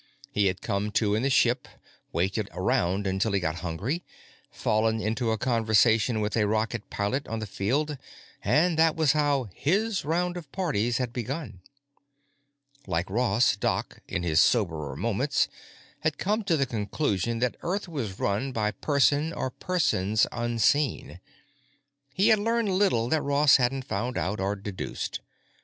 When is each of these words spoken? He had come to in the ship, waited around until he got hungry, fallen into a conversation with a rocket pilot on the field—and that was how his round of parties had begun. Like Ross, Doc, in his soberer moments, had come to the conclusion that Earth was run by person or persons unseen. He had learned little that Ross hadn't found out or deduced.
He 0.31 0.47
had 0.47 0.63
come 0.63 0.89
to 0.93 1.13
in 1.13 1.21
the 1.21 1.29
ship, 1.29 1.67
waited 2.11 2.49
around 2.53 3.05
until 3.05 3.33
he 3.33 3.39
got 3.39 3.57
hungry, 3.57 4.03
fallen 4.49 4.99
into 4.99 5.29
a 5.29 5.37
conversation 5.37 6.21
with 6.21 6.35
a 6.35 6.47
rocket 6.47 6.89
pilot 6.89 7.27
on 7.27 7.37
the 7.37 7.45
field—and 7.45 8.79
that 8.79 8.95
was 8.95 9.11
how 9.11 9.49
his 9.53 10.03
round 10.03 10.37
of 10.37 10.51
parties 10.51 10.97
had 10.97 11.13
begun. 11.13 11.61
Like 12.87 13.11
Ross, 13.11 13.55
Doc, 13.55 13.99
in 14.07 14.23
his 14.23 14.39
soberer 14.39 14.95
moments, 14.95 15.47
had 15.99 16.17
come 16.17 16.43
to 16.45 16.57
the 16.57 16.65
conclusion 16.65 17.37
that 17.37 17.55
Earth 17.61 17.87
was 17.87 18.17
run 18.19 18.51
by 18.51 18.71
person 18.71 19.31
or 19.31 19.51
persons 19.51 20.25
unseen. 20.31 21.19
He 22.11 22.29
had 22.29 22.39
learned 22.39 22.69
little 22.69 23.07
that 23.09 23.21
Ross 23.21 23.57
hadn't 23.57 23.85
found 23.85 24.17
out 24.17 24.39
or 24.39 24.55
deduced. 24.55 25.19